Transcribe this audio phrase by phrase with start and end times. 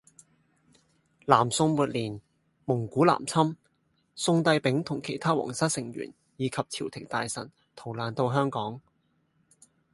[1.27, 2.19] 南宋末年，
[2.65, 3.55] 蒙古南侵，
[4.15, 8.81] 宋帝昺同其它皇室成員以及朝廷大臣逃難到香港